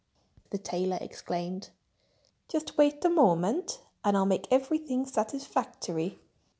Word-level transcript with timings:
the 0.49 0.57
tailor 0.57 0.97
exclaimed. 0.99 1.69
"Just 2.47 2.75
wait 2.75 3.05
a 3.05 3.09
moment 3.11 3.81
and 4.03 4.17
I'll 4.17 4.25
make 4.25 4.47
everything 4.51 5.05
satisfactory." 5.05 6.17